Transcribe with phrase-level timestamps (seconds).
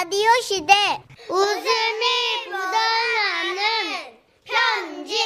[0.00, 0.72] 라디오 시대
[1.28, 2.04] 웃음이
[2.46, 3.58] 묻어나는
[4.44, 5.16] 편지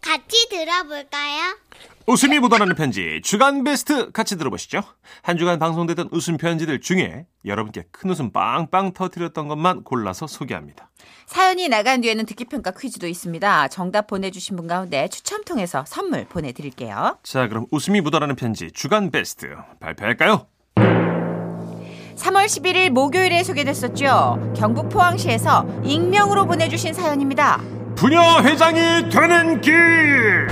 [0.00, 1.58] 같이 들어볼까요?
[2.06, 4.80] 웃음이 묻어나는 편지 주간 베스트 같이 들어보시죠.
[5.22, 10.88] 한 주간 방송되던 웃음 편지들 중에 여러분께 큰 웃음 빵빵 터뜨렸던 것만 골라서 소개합니다.
[11.26, 13.68] 사연이 나간 뒤에는 듣기 평가 퀴즈도 있습니다.
[13.68, 17.18] 정답 보내주신 분 가운데 추첨 통해서 선물 보내드릴게요.
[17.24, 19.48] 자, 그럼 웃음이 묻어나는 편지 주간 베스트
[19.80, 20.46] 발표할까요?
[22.16, 24.52] 3월 11일 목요일에 소개됐었죠.
[24.56, 27.60] 경북 포항시에서 익명으로 보내주신 사연입니다.
[27.96, 30.48] 부녀 회장이 되는 길.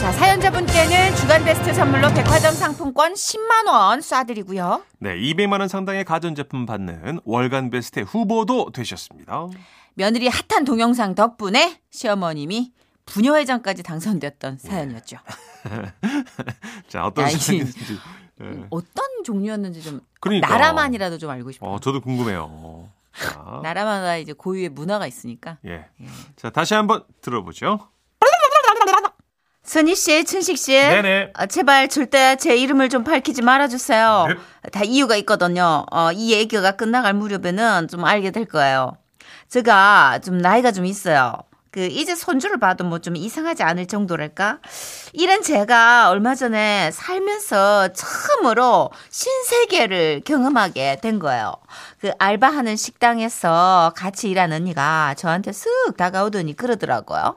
[0.00, 4.82] 자, 사연자분께는 주간 베스트 선물로 백화점 상품권 10만 원 쏴드리고요.
[4.98, 9.46] 네, 200만 원 상당의 가전제품 받는 월간 베스트 후보도 되셨습니다.
[9.94, 12.72] 며느리 핫한 동영상 덕분에 시어머님이
[13.06, 15.18] 부녀회장까지 당선됐던 사연이었죠.
[16.88, 17.98] 자, 어떤 사연인지.
[18.42, 18.66] 예.
[18.70, 20.48] 어떤 종류였는지 좀 그러니까.
[20.48, 21.70] 나라만이라도 좀 알고 싶어요.
[21.70, 22.88] 어, 저도 궁금해요.
[23.14, 25.58] 자, 나라마다 이제 고유의 문화가 있으니까.
[25.66, 25.86] 예.
[26.36, 27.78] 자, 다시 한번 들어보죠.
[29.62, 30.72] 선희 씨, 춘식 씨.
[30.72, 31.30] 네네.
[31.34, 34.26] 아, 제발 절대 제 이름을 좀 밝히지 말아주세요.
[34.72, 35.86] 다 이유가 있거든요.
[35.90, 38.96] 어, 이 얘기가 끝나갈 무렵에는 좀 알게 될 거예요.
[39.48, 41.34] 제가 좀 나이가 좀 있어요.
[41.72, 44.58] 그 이제 손주를 봐도 뭐 좀 이상하지 않을 정도랄까?
[45.12, 51.54] 이런 제가 얼마 전에 살면서 처음으로 신세계를 경험하게 된 거예요.
[51.98, 57.36] 그 알바하는 식당에서 같이 일하는 언니가 저한테 쓱 다가오더니 그러더라고요.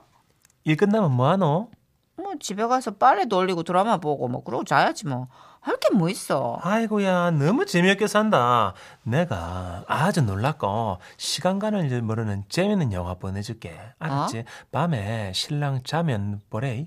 [0.64, 1.70] 일 끝나면 뭐하노?
[2.16, 5.28] 뭐 집에 가서 빨래 돌리고 드라마 보고 뭐 그러고 자야지 뭐.
[5.66, 6.58] 할 게 뭐 있어.
[6.62, 8.72] 아이고야 너무 재미없게 산다.
[9.02, 13.76] 내가 아주 놀랍고 시간 가는 줄 모르는 재밌는 영화 보내줄게.
[13.98, 14.44] 알았지?
[14.70, 16.86] 밤에 신랑 자면 보래.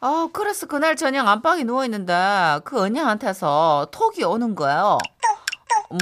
[0.00, 4.98] 아, 그래서 그날 저녁 안방에 누워있는데 그 언니한테서 톡이 오는 거예요.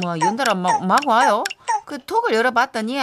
[0.02, 1.44] 뭐 연달아 막, 막 와요.
[1.86, 2.98] 그 톡을 열어봤더니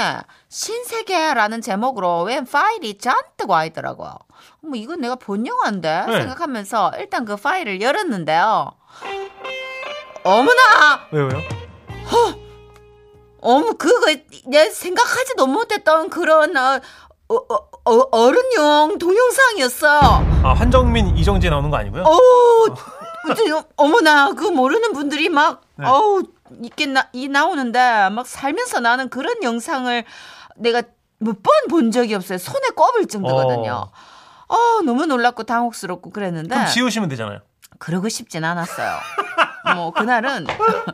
[0.50, 4.13] 신세계라는 제목으로 웬 파일이 잔뜩 와 있더라고요.
[4.59, 6.19] 뭐 이건 내가 본 영화인데 네.
[6.19, 8.72] 생각하면서 일단 그 파일을 열었는데요.
[10.24, 11.07] 어머나!
[11.12, 11.28] 왜요?
[11.28, 11.41] 왜요?
[13.41, 14.13] 어머 그거
[14.46, 16.80] 내 생각하지도 못했던 그런 어,
[17.30, 17.56] 어, 어,
[17.86, 20.00] 어, 어 른용 동영상이었어.
[20.44, 22.03] 아 한정민 이정재 나오는 거 아니고요?
[23.36, 25.88] 저, 어머나, 그 모르는 분들이 막, 네.
[25.88, 26.24] 어우,
[26.62, 30.03] 이게 나, 이 나오는데, 막 살면서 나는 그런 영상을
[30.58, 30.81] 내가
[31.19, 32.38] 몇 번 본 적이 없어요.
[32.38, 33.90] 손에 꼽을 정도거든요.
[34.47, 37.40] 어, 너무 놀랍고 당혹스럽고 그랬는데, 그럼 지우시면 되잖아요.
[37.80, 38.97] 그러고 싶진 않았어요.
[39.75, 40.46] 뭐, 그날은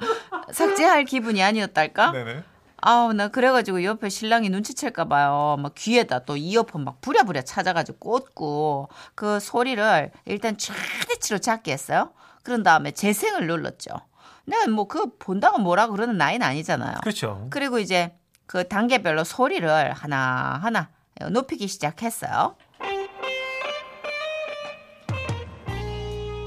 [0.51, 2.11] 삭제할 기분이 아니었달까?
[2.11, 2.43] 네네.
[2.81, 5.57] 아우, 나 그래가지고 옆에 신랑이 눈치챌까 봐요.
[5.59, 12.11] 막 귀에다 또 이어폰 막 부랴부랴 찾아가지고 꽂고 그 소리를 일단 최대치로 작게 했어요.
[12.43, 13.89] 그런 다음에 재생을 눌렀죠.
[14.49, 16.95] 내가 뭐그 본다고 뭐라 그러는 나이는 아니잖아요.
[17.01, 17.47] 그렇죠.
[17.51, 18.13] 그리고 이제
[18.47, 20.89] 그 단계별로 소리를 하나 하나
[21.31, 22.55] 높이기 시작했어요.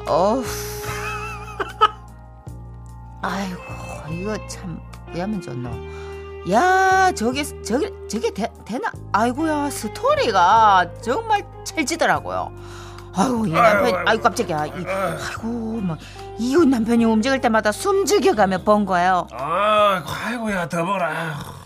[0.08, 0.42] 어후.
[3.22, 3.62] 아이고,
[4.10, 4.80] 이거 참,
[5.14, 5.70] 왜 하면 좋노?
[6.50, 8.90] 야, 저게, 저게, 저게 되, 되나?
[9.12, 12.52] 아이고야, 스토리가 정말 찰지더라고요.
[13.14, 14.66] 아이고, 이 남편, 아이고, 깜짝이야.
[14.66, 15.98] 이, 아이고, 막,
[16.38, 19.28] 이웃 남편이 움직일 때마다 숨 죽여가며 본 거예요.
[19.32, 21.62] 아, 아이고야 더보라.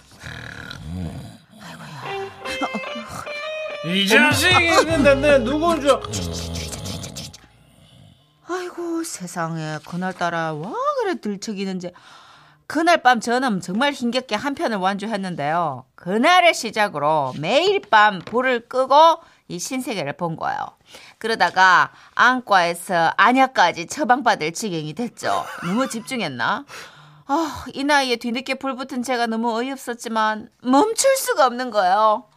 [3.87, 6.01] 이 자식이 내 누군 줄?
[8.49, 11.93] 아이고 세상에 그날따라 와 그래 들썩이는지
[12.67, 15.85] 그날 밤 저는 정말 힘겹게 한 편을 완주했는데요.
[15.95, 20.59] 그날을 시작으로 매일 밤 불을 끄고 이 신세계를 본 거예요.
[21.27, 25.45] 그러다가 안과에서 안약까지 처방받을 지경이 됐죠.
[25.65, 26.65] 너무 집중했나?
[27.27, 32.29] 아, 이 나이에 뒤늦게 불붙은 제가 너무 어이없었지만 멈출 수가 없는 거예요.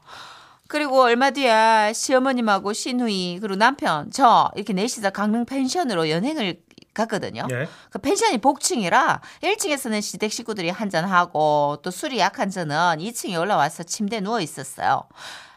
[0.68, 6.60] 그리고 얼마 뒤에 시어머님하고 시누이 그리고 남편 저 이렇게 넷이서 강릉 펜션으로 여행을
[7.00, 7.48] 갔거든요.
[7.52, 7.68] 예.
[7.90, 14.20] 그 펜션이 복층이라 1층에서는 시댁 식구들이 한잔 하고 또 술이 약한 저는 2층에 올라와서 침대에
[14.22, 15.04] 누워 있었어요.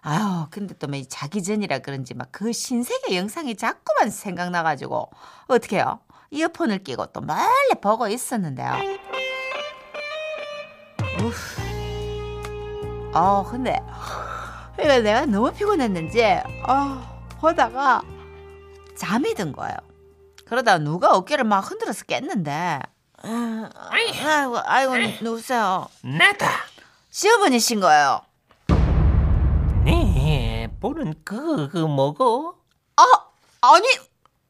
[0.02, 5.10] 아유, 근데 또뭐 자기 전이라 그런지 막 그 신세계 영상이 자꾸만 생각나가지고
[5.48, 6.00] 어떻게 해요?
[6.30, 8.72] 이어폰을 끼고 또 멀리 보고 있었는데요.
[11.20, 11.62] 우후.
[13.14, 13.78] 어, 근데
[14.76, 16.24] 내가 너무 피곤했는지
[16.66, 18.00] 아 보다가
[18.96, 19.76] 잠이 든 거예요.
[20.52, 22.78] 그러다 누가 어깨를 막 흔들어서 깼는데
[23.22, 25.88] 아, 아이고 아이고 누구세요?
[26.02, 26.46] 나다.
[27.08, 28.20] 시어머니신 거예요.
[29.86, 32.54] 네, 보는 그, 그 뭐고?
[32.96, 33.02] 아
[33.62, 33.88] 아니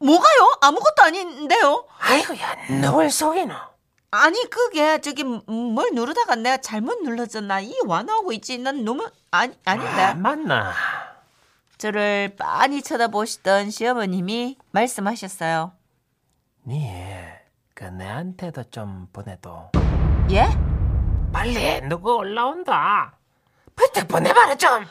[0.01, 0.57] 뭐가요?
[0.61, 1.85] 아무것도 아닌데요?
[2.01, 3.55] 아이고야, 누굴 속이노?
[4.11, 7.61] 아니 그게 저기 음, 뭘 누르다가 내가 잘못 눌렀잖아.
[7.61, 8.59] 이 완화하고 있지.
[8.59, 10.03] 난 너무 아니 아닌데.
[10.03, 10.73] 아, 맞나?
[11.79, 15.75] 저를 빤히 쳐다보시던 시어머님이 말씀하셨어요.
[16.67, 16.89] 니,
[17.75, 19.71] 그 내한테도 좀 보내도.
[20.31, 20.47] 예?
[21.33, 23.17] 빨리 누구 올라온다.
[23.75, 24.85] 부탁 보내봐라 좀.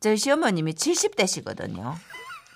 [0.00, 1.94] 저 시어머님이 70대시거든요.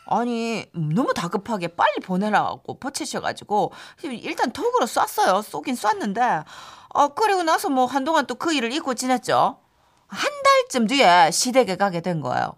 [0.06, 3.72] 아니 음, 너무 다급하게 빨리 보내라고 버치셔가지고
[4.02, 5.40] 일단 톡으로 쐈어요.
[5.42, 6.42] 쏘긴 쐈는데
[6.88, 9.58] 어 그리고 나서 뭐 한동안 또 그 일을 잊고 지냈죠.
[10.08, 12.56] 한 달쯤 뒤에 시댁에 가게 된 거예요.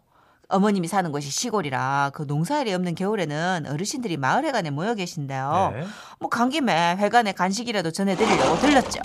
[0.52, 5.72] 어머님이 사는 곳이 시골이라 그 농사일이 없는 겨울에는 어르신들이 마을 회관에 모여 계신데요.
[5.74, 5.86] 네.
[6.18, 9.00] 뭐 간 김에 회관에 간식이라도 전해드리려고 들렀죠.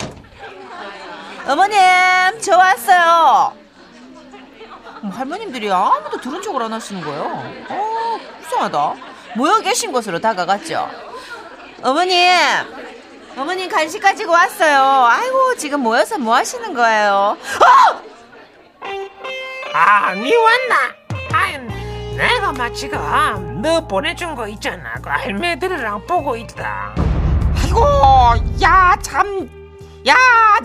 [1.46, 1.78] 어머님
[2.42, 3.52] 저 왔어요.
[5.04, 7.22] 음, 할머님들이 아무도 들은 척을 안 하시는 거예요.
[7.70, 8.94] 어, 불쌍하다.
[9.36, 10.88] 모여 계신 곳으로 다가갔죠.
[11.82, 12.18] 어머님,
[13.36, 15.04] 어머님 간식 가지고 왔어요.
[15.06, 17.36] 아이고 지금 모여서 뭐 하시는 거예요?
[19.74, 20.76] 아, 니 왔나?
[22.18, 24.94] 내가 마치가 너 보내준 거 있잖아.
[25.00, 26.92] 그 할매들이랑 보고 있다.
[27.56, 27.80] 아이고
[28.60, 29.46] 야참야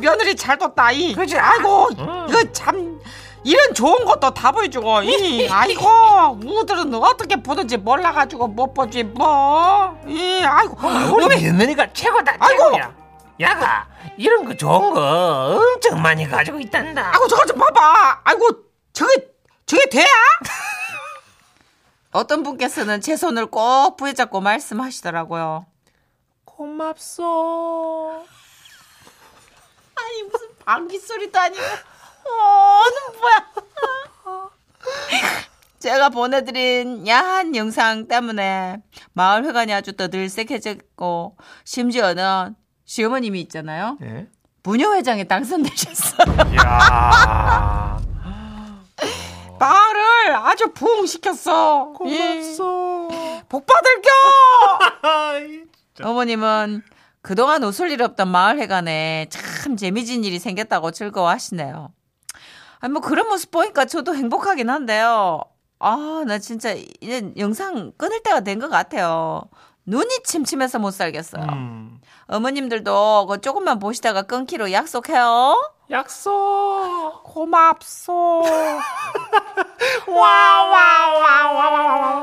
[0.01, 1.37] 며느리 잘 뒀다 이 그지?
[1.37, 2.25] 아이고 응.
[2.27, 2.99] 이거 참
[3.43, 10.75] 이런 좋은 것도 다 보여주고 이 아이고 우들은 어떻게 보든지 몰라가지고 못 보지 뭐이 아이고
[11.23, 12.35] 우리 며느리가 최고다.
[12.39, 12.63] 아이고.
[12.71, 12.91] 최고야.
[13.41, 17.11] 야가 이런 거 좋은 거 엄청 많이 가지고 있단다.
[17.13, 18.47] 아이고 저거 좀 봐봐 아이고
[18.91, 19.11] 저게
[19.67, 20.05] 저게 돼야
[22.13, 25.65] 어떤 분께서는 제 손을 꼭 부여잡고 말씀하시더라고요.
[26.45, 28.25] 고맙소.
[29.95, 33.53] 아니 무슨 방귀 소리도 아니고 어는 뭐야?
[35.79, 38.77] 제가 보내드린 야한 영상 때문에
[39.13, 41.35] 마을 회관이 아주 떠들썩해졌고
[41.65, 42.55] 심지어는
[42.85, 43.97] 시어머님이 있잖아요.
[44.03, 44.27] 예?
[44.61, 46.25] 부녀회장에 당선되셨어요.
[49.63, 49.69] 야.
[49.69, 53.09] 나를 아주 부흥시켰어 고맙소.
[53.49, 54.09] 복 받을겨
[56.03, 56.83] 어머님은
[57.21, 61.91] 그동안 웃을 일 없던 마을 회관에 참 재미진 일이 생겼다고 즐거워하시네요.
[62.79, 65.41] 아니 뭐 그런 모습 보니까 저도 행복하긴 한데요.
[65.79, 69.43] 아, 나 진짜 이제 영상 끊을 때가 된 것 같아요.
[69.85, 71.43] 눈이 침침해서 못 살겠어요.
[71.43, 71.99] 음.
[72.27, 75.71] 어머님들도 그 조금만 보시다가 끊기로 약속해요.
[75.91, 77.21] 약속.
[77.23, 78.43] 고맙소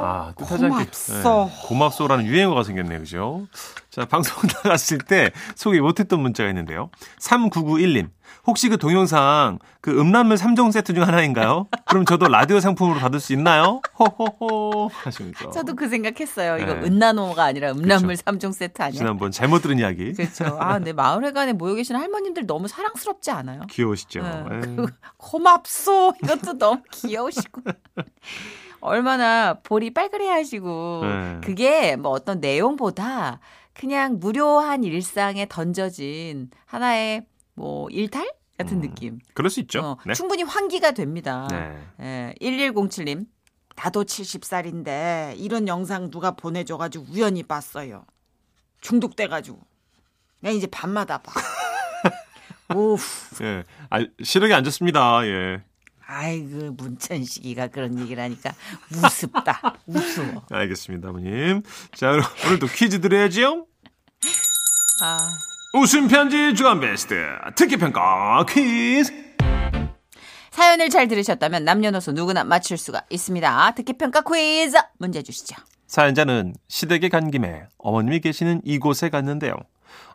[0.03, 1.51] 아, 뜻하지 않게 고맙소.
[1.53, 3.01] 예, 고맙소라는 유행어가 생겼네요.
[3.01, 3.47] 그죠?
[3.91, 4.35] 자, 방송
[4.65, 6.91] 나갔을 때 소개 못했던 문자가 있는데요.
[7.21, 8.09] 3991님.
[8.47, 11.69] 혹시 그 동영상 그 음란물 3종 세트 중 하나인가요?
[11.87, 13.81] 그럼 저도 라디오 상품으로 받을 수 있나요?
[13.99, 15.51] 호호호 하시면서.
[15.51, 16.59] 저도 그 생각했어요.
[16.59, 16.87] 이거 네.
[16.87, 18.17] 은나노가 아니라 음란물.
[18.17, 18.99] 삼 3종 세트 아니야?
[18.99, 20.13] 지난번 잘못 들은 이야기.
[20.13, 20.57] 그렇죠.
[20.61, 23.63] 아, 네 마을 회관에 모여 계신 할머님들 너무 사랑스럽지 않아요?
[23.71, 24.23] 귀여우시죠?
[24.23, 24.45] 네.
[24.53, 24.61] 예.
[24.61, 24.87] 그
[25.17, 27.63] 고맙소 이것도 너무 귀여우시고
[28.81, 31.39] 얼마나 볼이 빨그레 하시고 네.
[31.43, 33.41] 그게 뭐 어떤 내용보다
[33.75, 37.25] 그냥 무료한 일상에 던져진 하나의
[37.61, 38.27] 뭐 일탈
[38.57, 39.19] 같은 음, 느낌.
[39.35, 39.81] 그럴 수 있죠.
[39.81, 40.15] 어, 네.
[40.15, 41.47] 충분히 환기가 됩니다.
[41.51, 41.79] 네.
[42.01, 43.27] 예, 1107님.
[43.77, 48.07] 나도 70살인데 이런 영상 누가 보내줘 가지고 우연히 봤어요.
[48.81, 49.61] 중독돼 가지고.
[50.41, 51.33] 내가 이제 밤마다 봐.
[52.75, 52.97] 오우.
[53.43, 53.65] 예.
[53.91, 55.27] 아, 시력이 안 좋습니다.
[55.27, 55.63] 예.
[56.07, 58.53] 아이고 문천식이가 그런 얘기를 하니까
[58.91, 59.61] 우습다.
[59.87, 60.45] 우스워.
[60.51, 61.63] 알겠습니다, 아버님.
[61.95, 63.67] 자, 그럼 오늘도 퀴즈 드려야지요.
[65.03, 65.50] 아.
[65.73, 67.15] 웃음 편지 주간 베스트
[67.55, 69.13] 특기 평가 퀴즈.
[70.51, 73.71] 사연을 잘 들으셨다면 남녀노소 누구나 맞출 수가 있습니다.
[73.77, 75.57] 듣기평가 퀴즈 문제 주시죠.
[75.87, 79.55] 사연자는 시댁에 간 김에 어머님이 계시는 이곳에 갔는데요.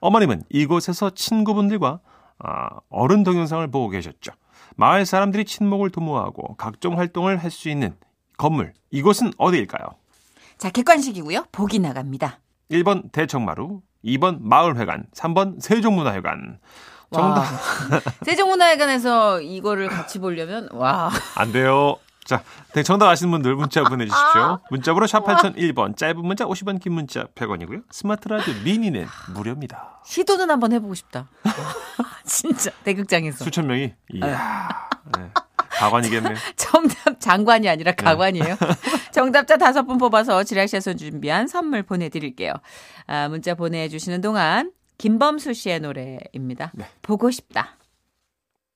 [0.02, 2.00] 어머님은 이곳에서 친구분들과
[2.40, 4.34] 아, 어른 동영상을 보고 계셨죠.
[4.76, 7.96] 마을 사람들이 친목을 도모하고 각종 활동을 할 수 있는
[8.38, 8.74] 건물.
[8.92, 9.86] 이곳은 어디일까요?
[10.58, 11.46] 자, 객관식이고요.
[11.54, 12.40] 보기 나갑니다.
[12.72, 16.60] 1번 대청마루, 2번 마을회관, 3번 세종문화회관.
[17.14, 17.46] 정답 와.
[18.24, 21.10] 세종문화회관에서 이거를 같이 보려면 와.
[21.36, 21.98] 안 돼요.
[22.26, 22.44] 자,
[22.74, 24.60] 네, 정답 아시는 분들 문자 보내주십시오.
[24.72, 27.84] 문자번호 샵 8001번, 짧은 문자 50원, 긴 문자 100원이고요.
[27.92, 30.00] 스마트 라디오 미니는 무료입니다.
[30.04, 31.28] 시도는 한번 해보고 싶다.
[32.26, 35.30] 진짜 대극장에서 수천 명이 이야 네,
[35.77, 36.36] 가관이겠네요.
[36.55, 38.58] 정답 장관이 아니라 가관이에요.
[39.12, 42.53] 정답자 다섯 분 뽑아서 지라시에서 준비한 선물 보내드릴게요.
[43.08, 46.72] 아, 문자 보내주시는 동안 김범수 씨의 노래입니다.
[47.01, 47.77] 보고 싶다.